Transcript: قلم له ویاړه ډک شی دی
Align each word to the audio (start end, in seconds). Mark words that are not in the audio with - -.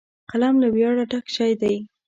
قلم 0.31 0.55
له 0.63 0.67
ویاړه 0.75 1.03
ډک 1.11 1.25
شی 1.35 1.51
دی 1.61 1.75